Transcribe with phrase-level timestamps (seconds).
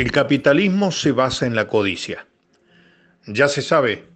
[0.00, 2.26] El capitalismo se basa en la codicia.
[3.26, 4.06] Ya se sabe,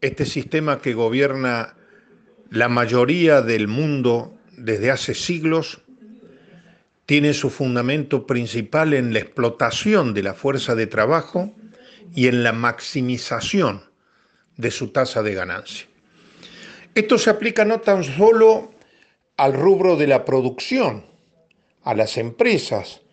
[0.00, 1.76] este sistema que gobierna
[2.50, 5.82] la mayoría del mundo desde hace siglos
[7.06, 11.54] tiene su fundamento principal en la explotación de la fuerza de trabajo
[12.12, 13.84] y en la maximización
[14.56, 15.86] de su tasa de ganancia.
[16.96, 18.72] Esto se aplica no tan solo
[19.36, 21.06] al rubro de la producción,
[21.84, 23.03] a las empresas,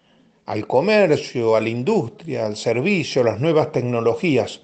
[0.46, 4.62] al comercio, a la industria, al servicio, a las nuevas tecnologías,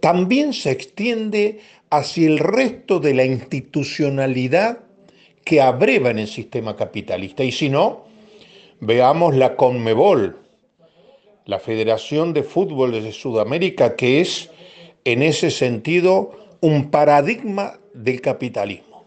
[0.00, 4.80] también se extiende hacia el resto de la institucionalidad
[5.44, 7.42] que abreva en el sistema capitalista.
[7.42, 8.04] Y si no,
[8.80, 10.36] veamos la CONMEBOL,
[11.46, 14.50] la Federación de Fútbol de Sudamérica, que es
[15.04, 19.06] en ese sentido un paradigma del capitalismo.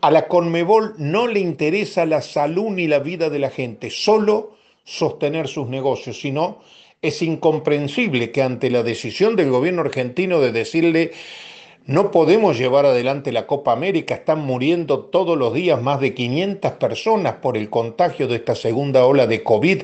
[0.00, 4.56] A la CONMEBOL no le interesa la salud ni la vida de la gente, solo
[4.86, 6.60] sostener sus negocios, sino
[7.02, 11.10] es incomprensible que ante la decisión del gobierno argentino de decirle
[11.84, 16.72] no podemos llevar adelante la Copa América, están muriendo todos los días más de 500
[16.72, 19.82] personas por el contagio de esta segunda ola de COVID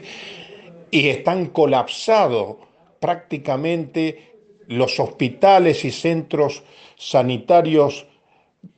[0.91, 2.57] y están colapsados
[2.99, 4.33] prácticamente
[4.67, 6.65] los hospitales y centros
[6.97, 8.07] sanitarios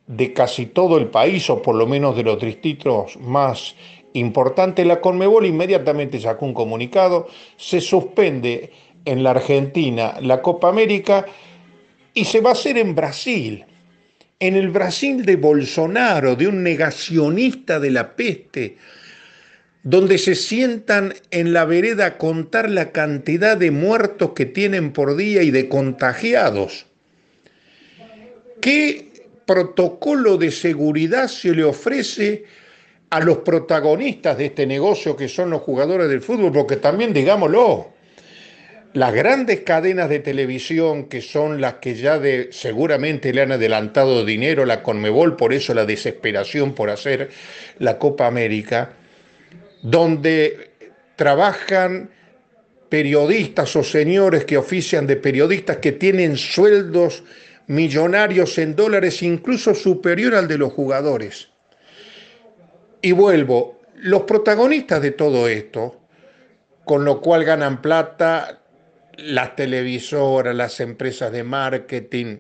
[0.06, 3.74] de casi todo el país, o por lo menos de los distritos más
[4.14, 8.72] importante, la Conmebol inmediatamente sacó un comunicado, se suspende
[9.04, 11.26] en la Argentina la Copa América
[12.14, 13.64] y se va a hacer en Brasil,
[14.40, 18.78] en el Brasil de Bolsonaro, de un negacionista de la peste,
[19.82, 25.16] donde se sientan en la vereda a contar la cantidad de muertos que tienen por
[25.16, 26.86] día y de contagiados.
[28.60, 29.12] ¿Qué
[29.44, 32.44] protocolo de seguridad se le ofrece
[33.14, 37.92] a los protagonistas de este negocio que son los jugadores del fútbol, porque también digámoslo,
[38.92, 44.24] las grandes cadenas de televisión que son las que ya de, seguramente le han adelantado
[44.24, 47.30] dinero la Conmebol, por eso la desesperación por hacer
[47.78, 48.94] la Copa América,
[49.82, 50.72] donde
[51.14, 52.10] trabajan
[52.88, 57.22] periodistas o señores que ofician de periodistas que tienen sueldos
[57.68, 61.53] millonarios en dólares incluso superior al de los jugadores
[63.04, 66.00] y vuelvo, los protagonistas de todo esto,
[66.86, 68.62] con lo cual ganan plata
[69.18, 72.38] las televisoras, las empresas de marketing,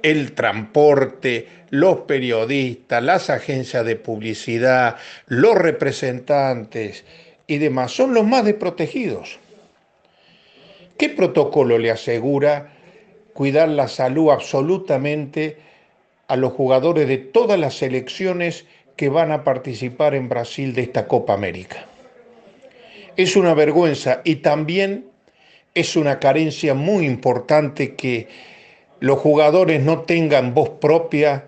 [0.00, 4.94] el transporte, los periodistas, las agencias de publicidad,
[5.26, 7.04] los representantes
[7.48, 9.40] y demás, son los más desprotegidos.
[10.96, 12.74] ¿Qué protocolo le asegura
[13.32, 15.56] cuidar la salud absolutamente
[16.28, 18.66] a los jugadores de todas las selecciones
[18.96, 21.86] que van a participar en Brasil de esta Copa América.
[23.16, 25.06] Es una vergüenza y también
[25.74, 28.28] es una carencia muy importante que
[29.00, 31.44] los jugadores no tengan voz propia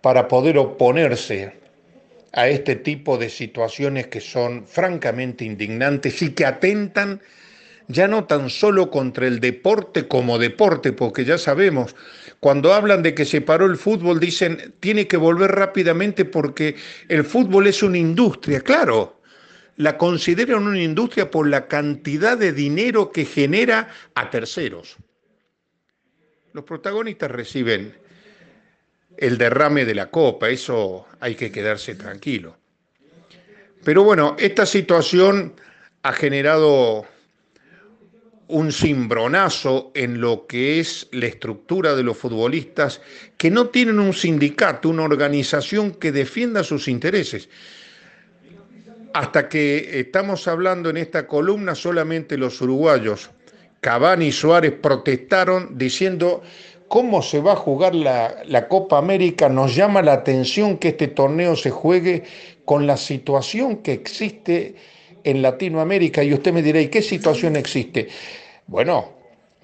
[0.00, 1.52] para poder oponerse
[2.32, 7.20] a este tipo de situaciones que son francamente indignantes y que atentan
[7.88, 11.96] ya no tan solo contra el deporte como deporte, porque ya sabemos,
[12.38, 16.76] cuando hablan de que se paró el fútbol, dicen, tiene que volver rápidamente porque
[17.08, 18.60] el fútbol es una industria.
[18.60, 19.20] Claro,
[19.76, 24.96] la consideran una industria por la cantidad de dinero que genera a terceros.
[26.52, 27.94] Los protagonistas reciben
[29.16, 32.56] el derrame de la copa, eso hay que quedarse tranquilo.
[33.82, 35.54] Pero bueno, esta situación
[36.02, 37.06] ha generado
[38.48, 43.02] un cimbronazo en lo que es la estructura de los futbolistas
[43.36, 47.48] que no tienen un sindicato, una organización que defienda sus intereses.
[49.12, 53.30] Hasta que estamos hablando en esta columna, solamente los uruguayos,
[53.80, 56.42] Cavani y Suárez, protestaron diciendo
[56.88, 59.48] cómo se va a jugar la, la Copa América.
[59.48, 62.24] Nos llama la atención que este torneo se juegue
[62.64, 64.74] con la situación que existe
[65.30, 68.08] en Latinoamérica y usted me dirá, ¿y qué situación existe?
[68.66, 69.10] Bueno,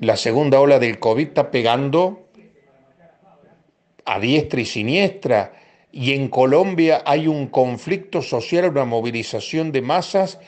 [0.00, 2.28] la segunda ola del COVID está pegando
[4.04, 5.52] a diestra y siniestra
[5.90, 10.38] y en Colombia hay un conflicto social, una movilización de masas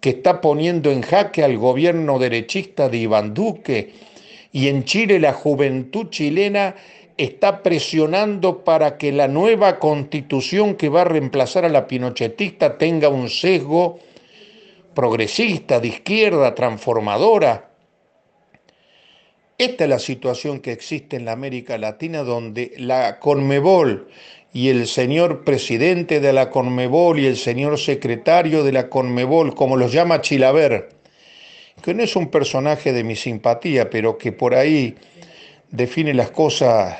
[0.00, 3.92] que está poniendo en jaque al gobierno derechista de Iván Duque.
[4.52, 6.74] Y en Chile la juventud chilena
[7.16, 13.08] está presionando para que la nueva constitución que va a reemplazar a la pinochetista tenga
[13.08, 13.98] un sesgo
[15.00, 17.70] progresista, de izquierda, transformadora.
[19.56, 24.08] Esta es la situación que existe en la América Latina donde la Conmebol
[24.52, 29.78] y el señor presidente de la Conmebol y el señor secretario de la Conmebol, como
[29.78, 30.90] los llama Chilaver,
[31.82, 34.96] que no es un personaje de mi simpatía, pero que por ahí
[35.70, 36.98] define las cosas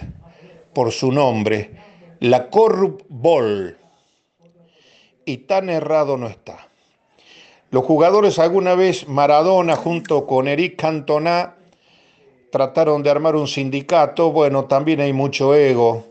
[0.72, 1.72] por su nombre,
[2.20, 3.76] la Corrupbol.
[5.26, 6.69] Y tan errado no está.
[7.72, 11.54] Los jugadores alguna vez, Maradona junto con Eric Cantona,
[12.50, 16.06] trataron de armar un sindicato, bueno, también hay mucho ego,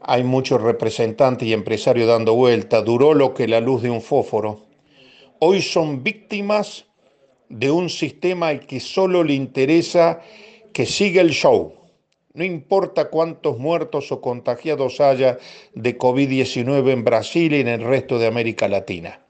[0.00, 4.62] hay muchos representantes y empresarios dando vuelta, duró lo que la luz de un fósforo.
[5.38, 6.86] Hoy son víctimas
[7.48, 10.22] de un sistema al que solo le interesa
[10.72, 11.72] que siga el show.
[12.34, 15.38] No importa cuántos muertos o contagiados haya
[15.72, 19.25] de COVID-19 en Brasil y en el resto de América Latina.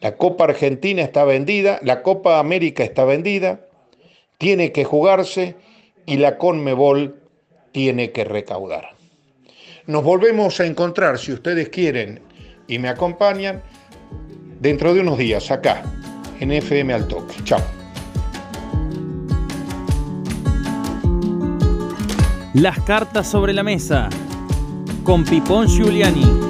[0.00, 3.66] La Copa Argentina está vendida, la Copa América está vendida,
[4.38, 5.56] tiene que jugarse
[6.06, 7.20] y la Conmebol
[7.72, 8.90] tiene que recaudar.
[9.86, 12.20] Nos volvemos a encontrar, si ustedes quieren
[12.68, 13.60] y me acompañan,
[14.60, 15.82] dentro de unos días acá,
[16.38, 17.34] en FM Al Toque.
[17.42, 17.60] Chao.
[22.54, 24.08] Las cartas sobre la mesa
[25.02, 26.48] con Pipón Giuliani.